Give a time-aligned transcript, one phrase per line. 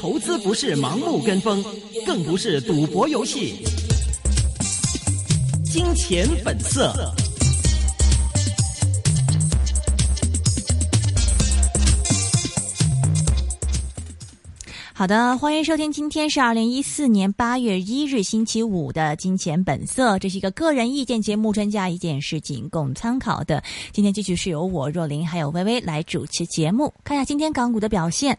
[0.00, 1.62] 投资不是盲目跟风，
[2.06, 3.62] 更不是赌博游戏。
[5.62, 6.90] 金钱本色。
[14.94, 23.62] 好的，欢迎收听，今天是二零一四年八月一日星期五的《金钱本色》，这是一个个人意见节目，专家意见是仅供参考的。
[23.92, 28.38] 今天继续是由我若琳还有微微来主持节目，看一下今天港股的表现。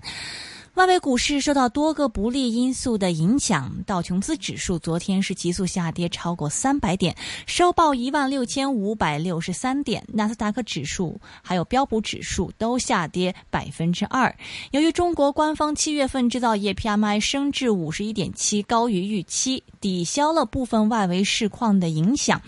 [0.76, 7.14] 外围股市受到多个不利因素的影响，道琼斯指数昨天是急速下跌超过三百点，
[7.46, 10.02] 收报一万六千五百六十三点。
[10.08, 14.34] 纳斯达克指数还有标普指数都下跌百分之二。
[14.72, 22.42] 由于中国官方七月份制造业 PMI 升至五十一点七，高于预期，抵消了部分外围市况的影响，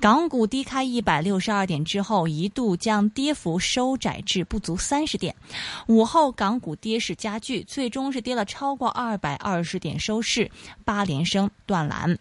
[0.00, 5.32] 港股低开一百六十二点之后，一度将跌幅收窄至不足三十点。
[5.86, 7.64] 午后港股跌势加剧。
[7.68, 10.50] 最终是跌了超过二百二十点收市，
[10.86, 12.18] 八连升断栏。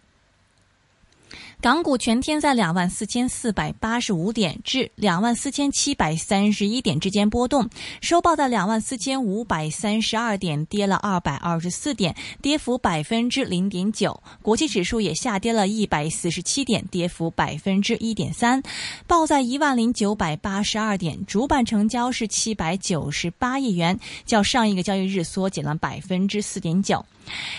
[1.59, 7.67] 港股全天在两万四千四百八十五点至两万四千七百三十一点之间波动，
[7.99, 14.21] 收报在两万四千五百三十二点，跌了二百二十四点，跌幅百分之零点九。
[14.43, 18.61] 国际指数也下跌了一百四十七点，跌幅百分之一点三，
[19.07, 21.25] 报在一万零九百八十二点。
[21.25, 27.03] 主板成交是七百九十八亿元，较上一个交易日缩减了百分之四点九。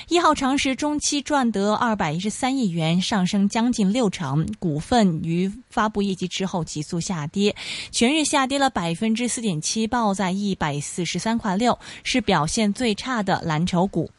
[0.08, 4.46] 一号长实中期赚得二百一十三亿元，上升将近六成。
[4.58, 7.54] 股份于发布业绩之后急速下跌，
[7.90, 14.10] 全日下跌了百分之四点七，报在一百四十三块六，是表现最差的蓝筹股。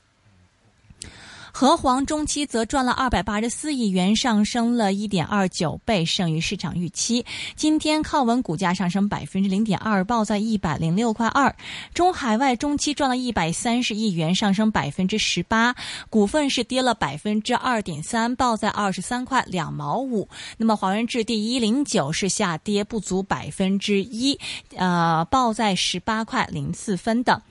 [1.52, 7.26] 和黄中期则赚了二百八十四亿元，上升了一点二九倍，胜于市场预期。
[7.56, 11.54] 今天靠稳股价上升百分之零点二，报在一百零六块二。
[11.94, 15.76] 中海外中期赚了一百三十亿元，上升百分之十八，
[16.10, 20.30] 股份是跌了百分之二点三，报在二十三块两毛五。
[20.58, 24.40] 那么华润置地一零九是下跌不足百分之一，
[24.76, 27.42] 呃，报在十八块零四分的。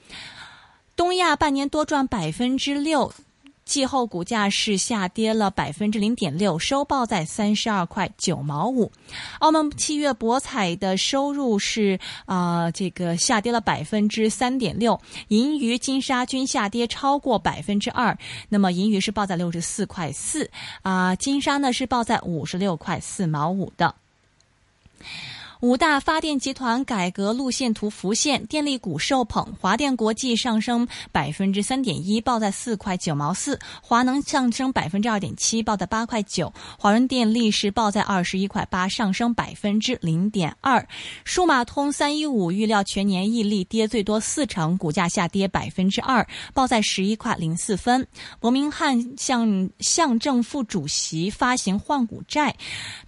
[0.97, 3.12] 东亚半年多赚百分之六。
[3.68, 8.90] 季后股价是下跌了百分之零点六，收报在三十二块九毛五。
[9.40, 18.16] 澳门七月博彩的收入是啊，这个下跌了百分之三点六，银鱼、金沙均下跌超过百分之二。
[18.48, 23.94] 那么银鱼是报在六十四块四啊，金沙呢是报在五十六块四毛五的。
[25.60, 36.46] 五大发电集团改革路线图浮现，电力股受捧，华电国际上升百分之三点一，报在四块九毛四；华能上升百分之二点七，报在八块九；
[36.78, 40.86] 华润电力是报在二十一块八，上升百分之零点二。
[41.24, 48.06] 数码通三一五预料全年溢利跌最多四成，股价下跌百分之二，报在十一块零四分。
[48.38, 52.54] 伯明翰向向正副主席发行换股债，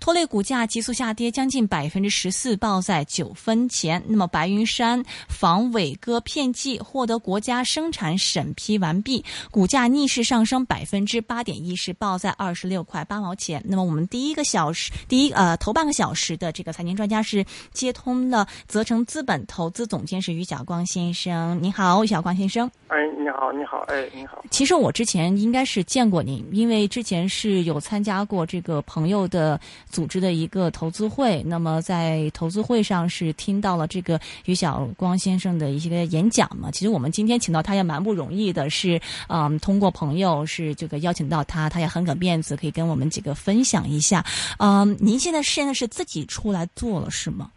[0.01, 2.40] 拖累股价急速下跌将近百分之十。
[2.41, 4.03] 自报在九分钱。
[4.07, 13.63] 那么，白云山防伟哥片剂获得国家生产审批完毕，股价逆势上升百分之八点一，是报在二十六块八毛钱。
[13.67, 21.63] 那么，我们第一个小时，第一呃头半个小时的这个财经专家是接通了泽成资本投资总监是于晓光先生。
[21.63, 22.71] 你好，于晓光先生。
[22.89, 24.43] 哎，你好，你好，哎，你好。
[24.51, 31.43] 其实我之前应该是见过您，因为之前是有参加过这个朋友的组织的一个投资会。
[31.43, 36.71] 那么在投资会上是听到了这个于晓光先生的一些演讲嘛？
[36.71, 44.25] 其实我们今天请到他也蛮不容易的，是嗯，通过朋友是这个邀请到他，他也很给面子，可以跟我们几个分享一下。
[44.59, 47.51] 嗯，您现在现在是自己出来做了是吗？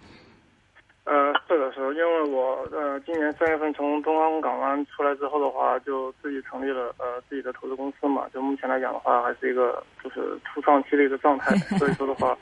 [1.06, 8.24] 呃，是的，是，因为我呃今年三月份从东方港湾出来之后的话，就自己成立了呃自己的投资公司嘛。
[8.34, 12.38] 就目前来讲的话，还是一个就是初创期的一个状态， 所以说的话。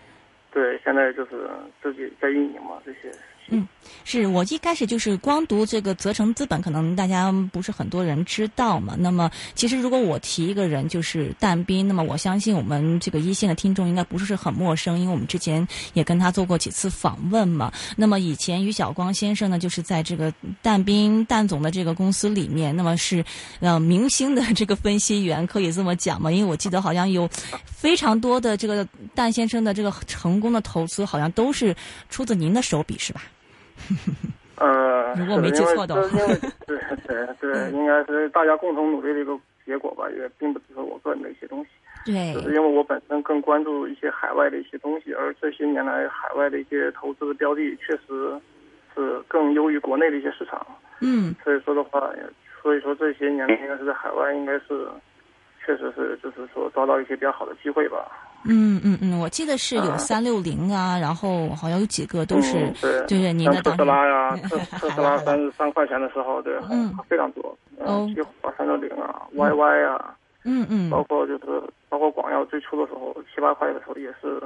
[0.52, 1.50] 对，现在就是
[1.82, 3.10] 自己在运营嘛，这些。
[3.50, 3.68] 嗯，
[4.06, 8.96] 是我一开始就是光读这个泽成资本，可能大家不是很多人知道嘛。
[8.98, 17.70] 那么，其实如果我提一个人，就是但斌，那么我相信我们这个一线的听众应该不是很陌生，因为我们之前也跟他做过几次访问嘛。
[17.98, 23.26] 那么以前于晓光先生呢，就是在这个但斌但总的这个公司里面，那么是
[23.60, 26.32] 呃明星的这个分析员，可以这么讲嘛？
[26.32, 27.30] 因为我记得好像有
[27.66, 31.76] 非常多的这个但先生的这个成功的投资，好像都是
[32.10, 33.22] 出自您的手笔，是吧？
[34.58, 36.02] 呃， 如果没记错的话，
[36.68, 41.70] 对对对， 应该是大家共同努力的一个结果吧，也并不只是我个人的一些东西。
[42.04, 48.40] 对，就是因为我本身更关注一些海外的一些东西，而这些年来海外的一些投资的标的确实
[48.96, 50.66] 是更优于国内的一些市场。
[51.00, 52.12] 嗯，所以说的话，
[52.62, 54.88] 所以说这些年应该是在海外，应该是
[55.66, 58.06] 确实是就是说抓到一些比较好的机会吧。
[58.46, 63.06] 嗯嗯嗯，我记得是有三六零啊，然后好像有几个都是，嗯、对。
[63.08, 66.96] 就是您的像 特斯拉呀，特特斯拉三十三块钱的时候，对，嗯。
[67.08, 67.42] 非常多。
[67.80, 68.06] 哦。
[68.08, 70.90] 嗯，几乎啊，三六零啊，YY 啊，嗯嗯。
[70.90, 74.42] 包括就是包括广药最初的时候七八块的时候，也是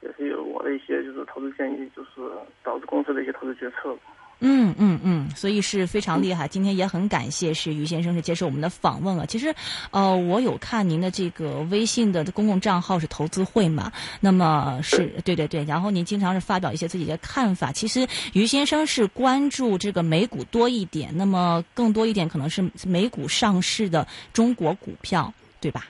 [0.00, 2.30] 也是有我的一些就是投资建议，就是
[2.62, 3.94] 导致公司的一些投资决策。
[4.40, 6.46] 嗯嗯嗯，所以是非常厉害。
[6.46, 9.24] 今天也很感谢是于先生是接受我们的访问啊。
[9.26, 9.54] 其实，
[9.90, 13.90] 呃，我有看您的这个微信的公共账号是投资会嘛，
[14.20, 17.72] 那么是对对对，然后您经常是发表一些自己的看法。
[17.72, 25.86] 其实于先生是关注这个美股多一点，那么更多一点可能是美股上市的中国股票，对吧？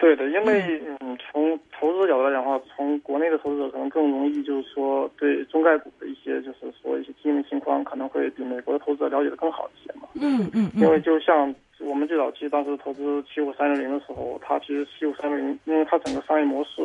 [0.00, 10.08] 对的，因为嗯，从投资角度来讲的话，从国内的投资者可能更容易，就是说对中概股的一些，就是说一些基金情况，可能会比美国的投资者了解的更好一些嘛。
[10.14, 16.82] 嗯嗯因为就像我们最早期当时投资七五三六零的时候，它其实七五三六零，因为它整个商业模式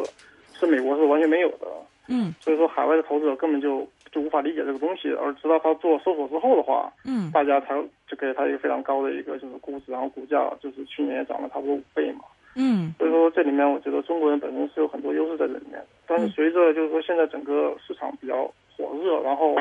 [0.51, 1.67] 是美国是完全没有的，
[2.09, 2.33] 嗯。
[2.41, 7.31] 所以说海外的投资者根本就就无法理解这个东西，而直到他做搜索之后的话，嗯。
[7.31, 12.25] 大家才就给他一个非常高的一个就是估值，然后股价就是去年也涨了差不多五倍嘛。
[12.55, 12.93] 嗯。
[12.97, 19.55] 所以说这里面我觉得中国人本身是有很多优势在这里面，但是随着就是说现在整个市场比较火热，然后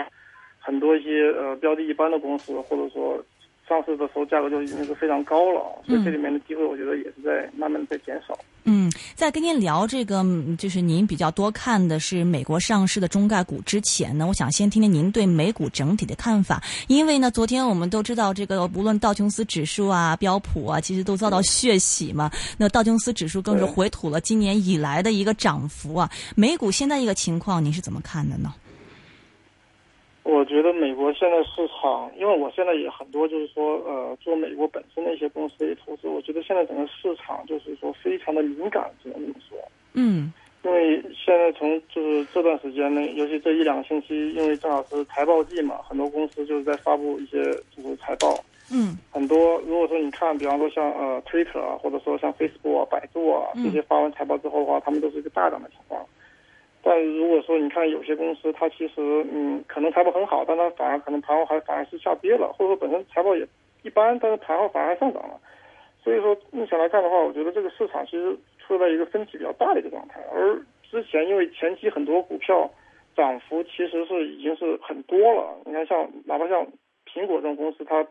[0.59, 3.23] 很多一些呃标的一般的公司或者说
[3.69, 8.39] 上市的时候价格就已经是非常高了，所以这里面的机会我觉得也是在慢慢的在减少。
[8.67, 16.63] 嗯，在跟您聊这个，嗯就是您比较多看的是美国上市的中概股之前呢，我想先听听您对美股整体的看法。
[16.89, 22.31] 因为呢，昨天我们都知道，这个无论道琼斯指数啊、标普啊，其实都遭到血洗嘛。
[22.57, 26.11] 那道琼斯指数更是回吐了今年以来的一个涨幅啊。
[26.35, 28.55] 美股现在一个情况，您是怎么看的呢？
[30.25, 39.59] 我觉得美国现在市场，因为我现在也很多就是说呃做美国本身的一些公司的一些投资，我觉得现在整个市场就是说非常的敏感，只能这么说。
[39.93, 40.33] 嗯
[40.65, 47.45] 因为现在从就是这段时间呢，尤其这一两个星期，因为正好是财报季嘛，很多公司就是在发布一些
[47.77, 48.35] 就是财报。
[48.73, 56.03] 嗯很多如果说你看，比方说像呃 Twitter 啊，或者说像 Facebook 啊、百度啊嗯这些发完财报之后的话，他们都是一个大涨的情况。
[56.85, 58.95] 但如果说你看有些公司，它其实
[59.33, 63.47] 嗯可能财报很好，但它反而可能盘后还反而是下跌了，或者说本身财报也
[63.83, 65.41] 一般，但是盘后反而还上涨了。
[66.03, 70.21] 所以说目前来看的话，我觉得这个市场其实处在一个分歧比较大的一个状态。
[70.31, 72.71] 而之前因为前期很多股票
[73.17, 76.67] 涨幅其实是已经是很多了，你看像哪怕像
[77.11, 78.07] 苹果这种公司，它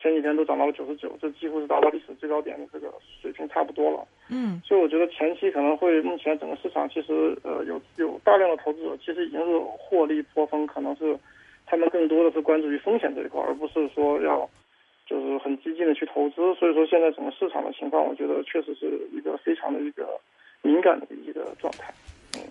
[0.00, 2.92] 前几天都涨到了九十九，这几乎是达到历史最高点的这个
[3.22, 4.06] 水平差不多了。
[4.28, 11.18] 嗯所以我觉得前期可能会，目前整个市场其实呃有有大量的投资者其实已经是获利颇丰，可能是
[11.66, 14.48] 他们更多的是关注于风险这一块，而不是说要
[15.06, 16.36] 就是很激进的去投资。
[16.54, 20.20] 所以说现在整个市场的情况，我觉得确实是一个非常的一个
[20.62, 21.92] 敏感的一个状态。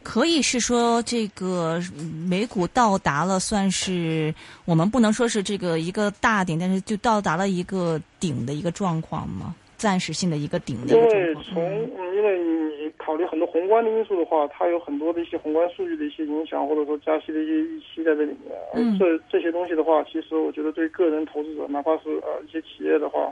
[0.03, 4.33] 可以是说这个嗯美股到达了，算是
[4.65, 9.55] 我们不能说是这个一个大顶，但是就到达了一个顶的一个状况吗？
[9.77, 11.25] 暂时性的一个顶的一因个状况。
[11.25, 18.97] 为从因为你考虑很多宏观的因素的话，它有很多的一些宏观数据的一些影响，或者说加息的一些预期在这里面。
[18.97, 23.29] 这这些东西的话，其实我觉得对个人投资者，哪怕是呃一些企业的话，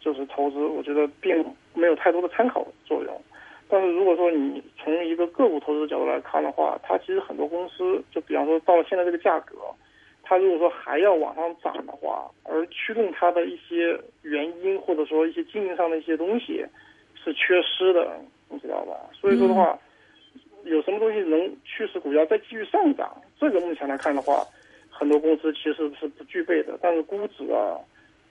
[0.00, 1.44] 就是投资，我觉得并
[1.74, 3.22] 没有太多的参考作用。
[3.74, 9.56] 但是如果说你从一个个股投资角度来看的话，它其实很多公司，就比方说到了现在这个价格，
[10.22, 16.64] 它如果说还要往上涨的话，而驱动它的一些原因或者说一些经营上的一些东西
[17.16, 18.16] 是缺失的，
[18.48, 18.94] 你知道吧？
[19.12, 19.76] 所以说的话，
[20.62, 23.12] 有什么东西能驱使股价再继续上涨？
[23.40, 24.46] 这个目前来看的话，
[24.88, 26.78] 很多公司其实是不具备的。
[26.80, 27.74] 但是估值啊，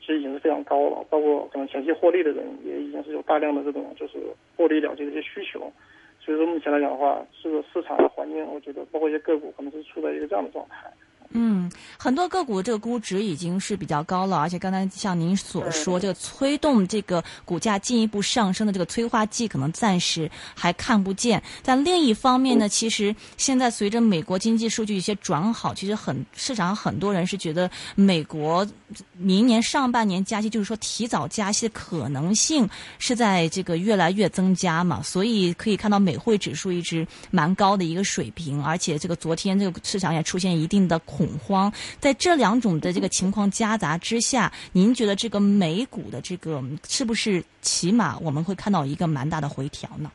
[0.06, 4.20] 其实已经是非常高了，包括可能前期获利的人也已经是有大量的这种就是
[4.58, 5.72] 获利了结的一些需求。
[6.20, 10.92] 所以说目前来讲的话，这个市场的环境，我觉得包括一些个股可能是处在一个这样的状态。
[11.34, 21.42] 嗯，很多个股这个估值已经是比较高了，而且刚才像您所说，嗯这个推动这个股价进一步上升的这个催化剂，可能暂时还看不见。
[21.64, 28.66] 但另一方面呢，其实现在随着美国经济数据一些转好，其实很市场上很多人是觉得美国
[29.18, 50.12] 明年上半年加息，就是说提早加息的可能性是在这个越来越增加嘛，所以可以看到美汇指数一直蛮高的一个水平，而且这个昨天这个市场也出现一定的恐恐慌，在这两种的这个情况夹杂之下，您觉得这个美股的这个是不是起码我们会看到一个蛮大的回调呢？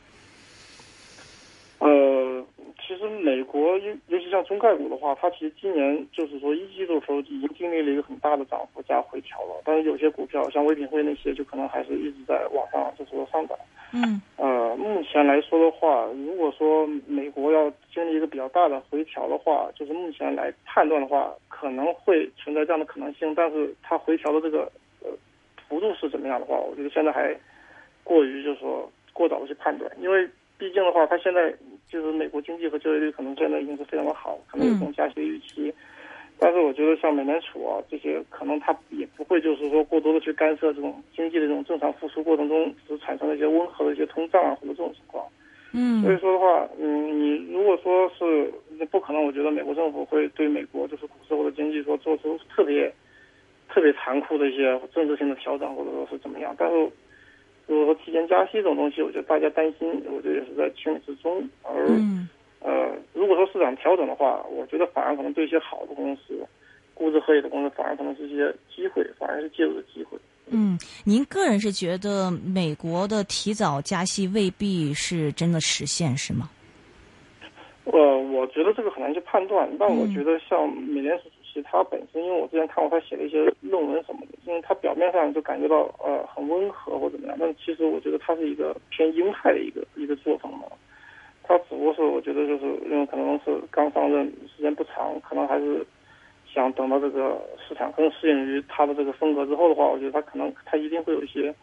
[1.79, 2.45] 呃，
[2.77, 13.59] 其实美国尤尤其像中概股的话，它其实今年就是说一季度的时候已经经历了一个很大的涨幅加回调了，但是有些股票像唯品会那些，就可能还是一直在往上就是说上涨。
[13.93, 14.21] 嗯。
[14.37, 24.71] 呃，目前来说的话，如果说美国要经历一个比较大的回调的话，就是目前来判断的话，可能会存在这样的可能性，但是它回调的这个
[25.03, 25.11] 呃
[25.69, 27.37] 幅度是怎么样的话，我觉得现在还
[28.05, 31.53] 过于就是说过早的去判断，因为毕竟的话，它现在
[31.90, 35.73] 就是美国经济和就业率可能现在已经是非常的好，可能有这种加息的预期。
[36.40, 45.25] 但是我觉得像美联储啊这些，可能它也不会就是说过多的去干涉这种经济的这种正常复苏过程中所产生的一些温和的一些通胀啊或者这种情况。
[45.73, 48.52] 嗯所以说的话，嗯，你如果说是
[48.87, 52.90] 不可能，我觉得美国政府会对美国就是股市或者经济说做出特别
[53.68, 56.54] 特别残酷的一些政治性的调整，或者说是怎么样。
[56.57, 56.88] 但是
[57.68, 61.48] 如果说提前加息这种东西，我觉得大家担心，我觉得也是在情理之中。
[61.62, 62.28] 而嗯
[62.60, 66.44] 呃，如果说市场调整的话，我觉得反而可能对一些好的公司、
[66.94, 70.18] 估值合理的公司，反而可能是一些机会，反而是介入的机会。
[70.50, 76.48] 嗯，您个人是觉得美国的提早加息未必是真的实现，是吗？
[77.84, 81.25] 呃，我觉得这个很难去判断，但我嗯觉得像美联储
[81.62, 90.67] 他本身，因为我之前看过他写的一些论文什么的，因为他表面上就感觉到呃很温和或怎么样，但其实我觉得他是一个偏鹰派的一个一个作风嘛。
[91.43, 95.87] 他只不过是我觉得就是因为可能是刚上任时间不长，可能还是
[96.47, 101.55] 想等到这个市场更适应于他的这个风格之后的话，我觉得他可能他一定会有一些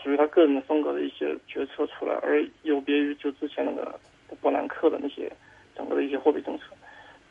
[0.00, 3.98] 属于他个人的风格的一些决策出来，而有别于就之前那个
[4.40, 5.28] 伯南克的那些
[5.74, 6.64] 整个的一些货币政策。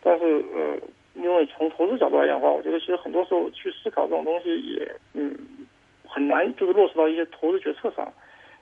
[0.03, 0.77] 但是呃，
[1.15, 5.35] 因为从投资角度来讲的话，我觉得其实很多时候去思考这种东西也嗯
[6.05, 8.11] 很难就是落实到一些投资决策上。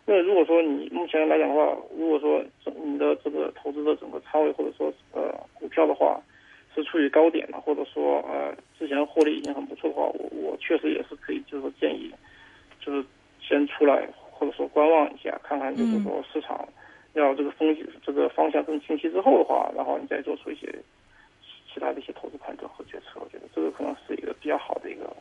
[0.05, 6.19] 因为如果说你目前来讲的话，如果说整你的这个投资的整个仓位或者说呃股票的话
[6.75, 12.11] 是处于高点的，或者说呃之前获利已经很不错的话，我我确实也是可以就是说建议，
[12.81, 13.03] 就是
[13.41, 16.67] 先出来或者说观望一下，看看就是说市场
[17.13, 20.67] 要这个风险这个方向更清晰之后的话，然后你再做出一些
[21.73, 23.19] 其他的一些投资判断和决策。
[23.19, 25.11] 我觉得这个可能是一个比较好的一个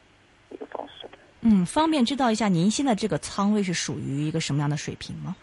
[0.50, 1.06] 一个方式。
[1.40, 5.35] 嗯，方便知道一下您现在这个仓位是属于一个什么样的水平吗？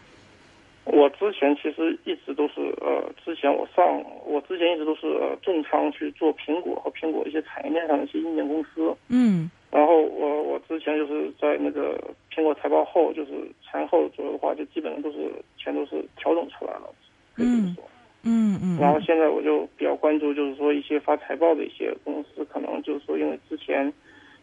[0.85, 3.85] 我之前其实一直都是呃，之前我上
[4.25, 8.95] 我之前一直都是、呃、重仓去做苹果和苹果一些产业链上的一些硬件公司。
[9.07, 11.95] 嗯然后我我之前就是在那个
[12.33, 16.89] 苹果财报后，就是前后左右的话，就基本上都是全都是调整出来了，
[17.35, 17.83] 可以这么说。
[18.23, 23.91] 嗯嗯，然后现在我就比较关注，就是说一些发财报的一些公司，可能就是说因为之前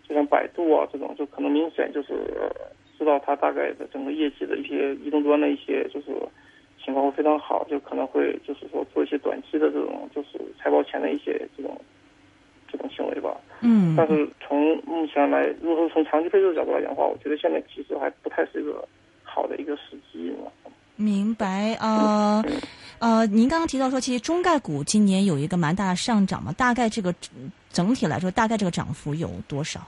[0.08, 2.50] 就像百度啊这种，就可能明显就是、呃
[2.98, 6.06] 知道它大概的整个业绩的一些移动端的一些就是
[6.82, 11.78] 情况会非常好，就可能会就是说做一些短期的这种就是财报前的一些这种
[12.72, 13.36] 这种行为吧。
[13.60, 18.82] 嗯，但是从目前来，如果说从长期配置的角度来讲的话，我觉得现在其实还不太是一个
[19.22, 20.50] 好的一个时机嘛。
[20.96, 22.42] 明白呃
[22.98, 27.14] 呃，您刚刚提到说，其实中概股今年有一个蛮大的上涨嘛，大概这个
[27.70, 29.80] 整体来说，大概这个涨幅有多少？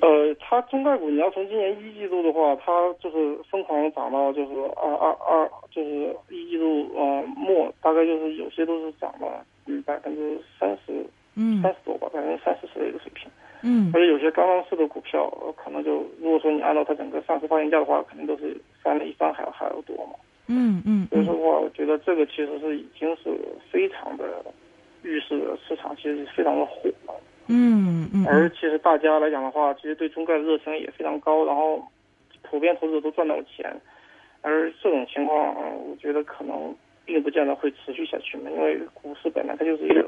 [0.00, 2.70] 呃，它中概股你要从今年一季度的话，它
[3.00, 13.28] 就是疯狂涨到就是二二二，就是一季度呃末，大概就是有些都是涨了嗯百分之三十嗯三十多吧，百分之三四十的一个水平。
[13.60, 19.82] 嗯而且有些刚上市的股票，呃可能就如果说你按照它整个上市发行价的话，肯定都是翻了一番还要还要。
[20.48, 23.30] 嗯嗯嗯所以说我觉得这个其实是已经是
[23.70, 24.44] 非常的
[25.02, 27.14] 预示了市场其实是非常的火了。
[27.46, 31.82] 嗯嗯，而其实大家来讲的话，其实对中概的热情也非常高，然后
[32.42, 33.74] 普遍投资者都赚到了钱，
[34.42, 36.74] 而这种情况，呃我觉得可能
[37.06, 40.04] 并不见得会持续下去嘛，因为股市本来它就是一个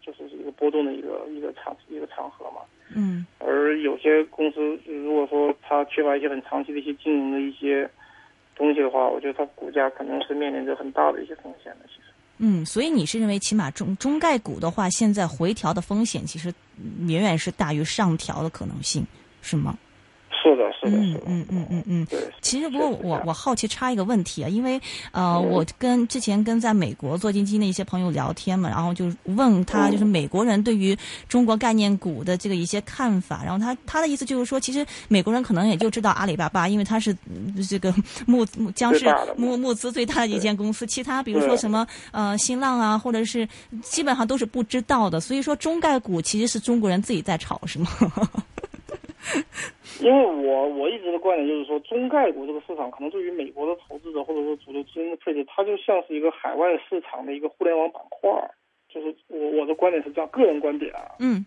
[0.00, 2.60] 就是一个波动的一个一个场一个场合嘛。
[2.94, 7.88] 嗯而有些公司如果说它缺乏一些很长期的一些经营的一些
[8.58, 11.86] 东西的话，我觉得它股价可能是面临着很大的一些风险的。
[11.86, 16.52] 其实，嗯，所以你是认为，起码中中概股的话，现在回调的风险其实
[17.06, 19.06] 远远是大于上调的可能性，
[19.40, 19.78] 是吗？
[20.48, 22.06] 是的，是的，是的，嗯嗯嗯嗯嗯。
[22.06, 22.18] 对。
[22.40, 24.80] 其实，不过我我好奇插一个问题啊，因为
[25.12, 30.96] 呃，嗯我跟之前跟在美国做基金的一些朋友聊天嘛，然后就问他，嗯就是美国人对于
[31.28, 37.94] 中国概念股的这个一些看法，然后他他的意思就是说，其实美国人可能也就知道阿里巴巴，因为它是嗯这个
[38.26, 43.46] 募募将是募募资最大的一间公司，其他比如说什么呃新浪啊，或者是
[43.82, 47.88] 基本上都是不知道的，所以说中概股其实是中国人自己在炒，是吗？
[50.00, 58.50] 因为我我一直的观点就是说，中概股这个市场可能对于美国的投资者或者说主流资金的配置，它就像是一个海外市场的一个互联网板块儿。
[58.88, 61.16] 就是我我的观点是这样，个人观点啊。
[61.18, 61.44] 嗯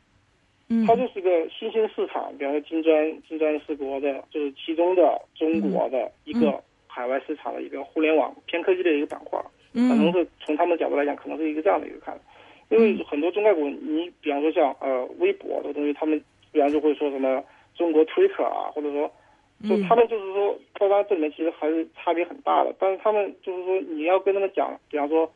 [0.69, 9.45] 嗯，它就是一个新兴市场，比方说金砖金砖四国的，就是其中的中国的一个海外市场的一个互联网偏科技的一个板块儿。
[9.73, 12.21] 可能是从他们角度来讲，可能是一个这样的一个看法。
[12.69, 16.21] 因为很多中概股，你比方说像呃微博这个东西，他们
[16.51, 17.43] 比方就会说什么
[17.75, 19.11] 中国 Twitter 啊，或者说，
[19.67, 22.73] 就他们就是说，当然这里面其实还是差别很大的。
[22.79, 25.31] 但是他们就是说，你要跟他们讲，比方说，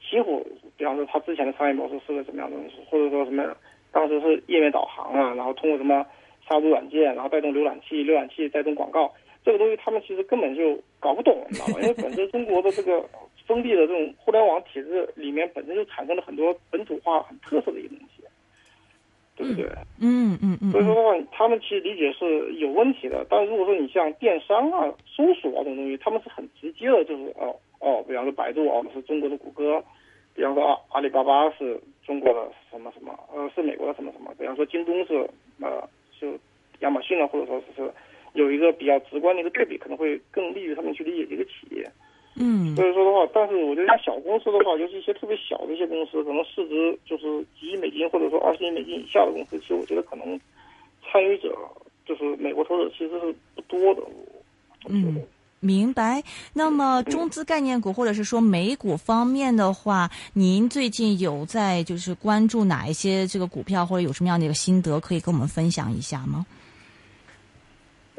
[0.00, 0.46] 奇虎，
[0.76, 3.56] 比方说他之前的商业模式是个什么样的东西，或者说什么，
[3.92, 6.04] 当时是页面导航啊，然后通过什么
[6.48, 9.12] 杀毒软件，然后带动浏览器，浏览器带动广告，
[9.44, 11.74] 这个东西他们其实根本就搞不懂，你知道吗？
[11.82, 13.04] 因为本身中国的这个。
[13.46, 18.19] 封闭的这种互联网体制里面，本身就产生了很多本土化、很特色的一个东西，
[19.40, 19.68] 对不对？
[20.00, 20.70] 嗯嗯嗯。
[20.70, 23.26] 所以说的话，他们其实理解是有问题的。
[23.28, 29.82] 但如果说你像电商啊、搜索啊这种东西，他们是很直接的，就是哦哦，比方说百度哦是中国的谷歌，
[30.34, 35.28] 比方说阿阿里巴巴是中国的什么什么，呃是美国的什么什么，比方说京东是
[35.60, 35.88] 呃
[36.20, 36.28] 就
[36.80, 37.90] 亚马逊啊，或者说是
[38.34, 41.90] 有一个比较直观的一个对比，可能会更利于他们去理解这个企业。
[42.36, 50.40] 嗯，所以说的话，但是我觉得像小公司的话，尤其一些特别小的一些公司，可能市值就是几亿美金或者说二十亿美金以下的公司，其实我觉得可能
[51.04, 51.54] 参与者
[52.06, 54.02] 就是美国投资者其实是不多的。
[54.88, 55.20] 嗯，
[55.58, 56.22] 明白。
[56.54, 66.46] 那么中资概念股或者是说美股方面的话，您最近有在就是关注哪一些这个股票，或者有什么样的一个心得可以跟我们分享一下吗？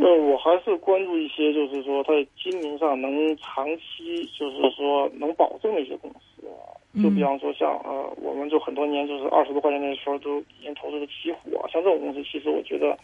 [0.03, 6.73] 那我还是关注一些，就是说它经营上能长期，就是说能保证的一些公司啊。
[7.03, 12.97] 就比方说像呃，我们就很多年就是二十多块钱的时候都已经投资的奇虎啊，像这种公司，其实我觉得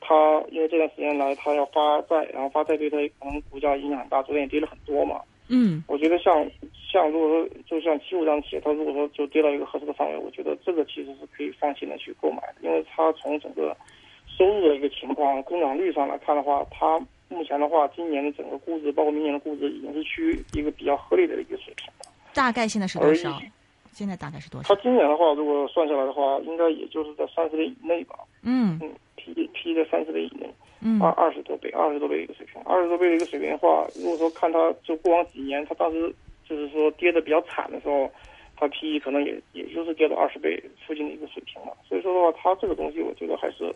[0.00, 5.20] 它因为这段时间来它要发债，然后发债对它可能股价影响很大，昨天也跌了很多嘛。
[5.48, 5.82] 嗯。
[5.88, 6.48] 我觉得像
[6.92, 13.76] 像如果说就像奇虎这样企业，它如果说就跌到一个合适的范围，我觉得这个其实是可以放心的去购买的，因为它从整个。
[14.36, 22.06] 收入的一个情况，增长率上来看的话，它目前的话，今年的整个估值，包括明年的估值，已经是趋于一个比较合理的一个水平了。
[22.34, 23.40] 大概现在是多少？
[23.92, 24.74] 现在大概是多少？
[24.74, 28.14] 它今年的话，如果算下来的话，应该也就是在三十倍以内吧。
[28.42, 30.46] 嗯嗯，P P 在三十倍以内，
[30.82, 36.14] 嗯，二二十多倍，二十多倍一个水平，二十多倍的一个水平的话，如果说看它就过往几年，它当时
[36.46, 38.08] 就是说跌的比较惨的时候，
[38.54, 41.74] 它 P E 可能也也就是跌到二十倍附近的一个水平了。
[41.88, 43.74] 所以说的话，它这个东西，我觉得还是。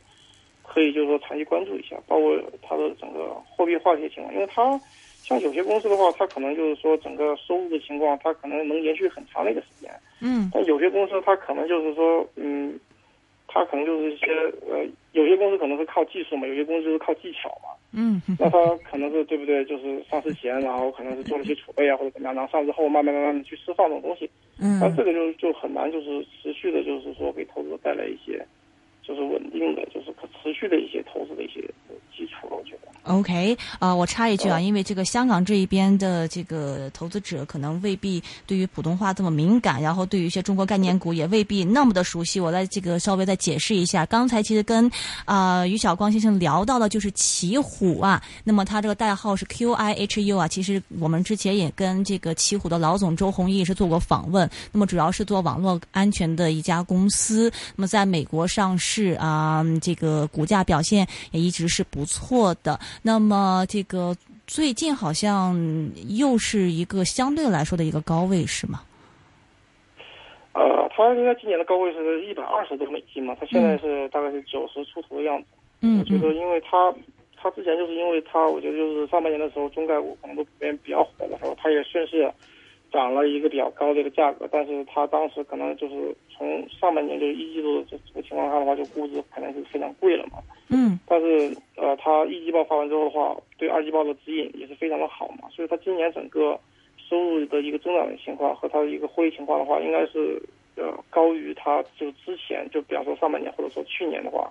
[0.72, 4.80] 可以就是说长期关注一下，包括它的整个货币化的一些情况，因为它
[5.24, 9.90] 像有些公司的话，它可能就是说整个收入的情况，它可能能延续很长的一个时间。
[10.20, 10.48] 嗯。
[10.54, 12.78] 但有些公司它可能就是说，嗯，
[13.48, 14.26] 它可能就是一些
[14.70, 17.74] 呃，有些公司可能是靠技术嘛，有些公司就是靠技巧嘛。
[17.92, 18.22] 嗯。
[18.38, 19.64] 那它可能是对不对？
[19.64, 24.30] 就是上市前，然后可能是做了一些储备啊，或者怎么样，然后上市后慢慢慢慢的去释放这种东西。
[24.60, 24.78] 嗯。
[24.80, 28.40] 那这个就就很难，就是持续的，就是说给投资者带来一些。
[29.10, 31.60] 就是稳定的，就是可持续的一些投资的一些
[32.16, 32.88] 基础了，我觉得。
[33.02, 42.38] OK，啊，我插一句啊，因为这个香港这一边的这个投资者可能未必对于普通话这么敏感，然后对于一些中国概念股也未必那么的熟悉。
[42.38, 44.88] 我在这个稍微再解释一下，刚才其实跟
[45.24, 62.78] 啊于晓光先生聊到的就是奇虎啊，那么他这个代号是 QIHU 啊，其实我们之前也跟这个奇虎的老总周鸿祎是做过访问，那么主要是做网络安全的一家公司，那么在美国上市啊，这个股价表现也一直是不错的。
[63.02, 65.54] 那么这个最近好像
[66.08, 68.82] 又是一个相对来说的一个高位，是吗？
[70.52, 75.46] 呃，它应该今年的高位是一百二十多美金嘛，它现在是大概是九十出头的样子。
[75.82, 76.92] 嗯，我觉得，因为它
[77.36, 82.30] 它之前就是因为它，我觉得就是上半年的时候，中概股可能都普遍比较火的时候，它也顺势
[82.92, 90.38] 涨了一个比较高的一个价格，但是它当时可能就是从上半年就是一季度这这个情况下的话，就估值可能是非常贵了嘛。
[90.68, 96.58] 嗯，但是呃，它一季报发完之后的话，对二季报的指引也是非常的好嘛，所以它今年整个
[96.96, 100.40] 收入的一个增长的情况和它的一个获利情况的话，应该是
[100.76, 104.50] 呃高于它就之前就比方说上半年或者说去年的话，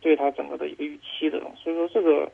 [0.00, 2.30] 对它整个的一个预期的，所以说这个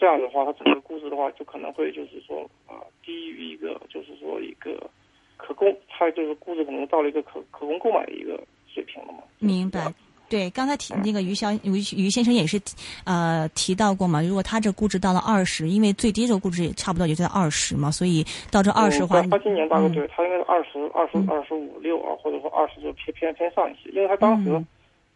[0.00, 4.88] 这样的话，它整个估值的话就可能会就是说啊低于一个就是说一个
[5.36, 9.18] 可供它就是估值可能到了一个可可供购买的一个水平了嘛。
[9.38, 9.92] 明白。
[10.30, 12.56] 对，刚才提那个于小于于先生也是，
[13.04, 14.22] 呃，提到过嘛。
[14.22, 24.52] 如果他这估值到了二十，因为最低这个估值也差不多也就在二十嘛，所以到这二十的话，他今年大概对他应该是二十二十二十五六啊，或者说二十就偏偏偏上一些，因为他当时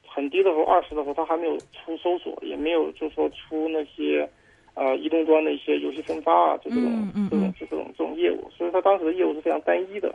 [0.05, 4.29] 很低的时候，二十的时候，他还没有出搜索，也没有就是说出那些
[4.75, 10.09] 呃移动端的一些游戏分发啊，就这种这种这种这种业务，所以它当时的业务是非常单一的，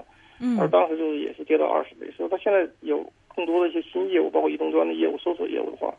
[0.59, 5.93] 而嗯当时就是也是跌到二十倍，所以它现在有更多的一些新业务，包括移动端的业务、搜索业务的话，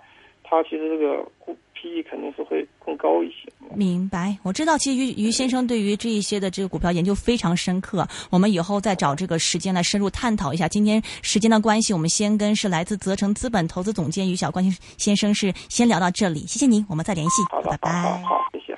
[0.50, 3.48] 它其实这个估 PE 肯定是会更高一些。
[3.72, 8.04] 明白，我知道，其实于于先生对于这一些的这个股票研究非常深刻。
[8.30, 10.66] 我们以后再找这个时间来深入探讨一下。
[10.66, 18.02] 今天时间的关系，我们先跟是来自泽成资本投资总监于小关先生是先聊到这里，谢谢您，我们再联系，好，拜拜。
[18.02, 18.76] 好好好，谢谢。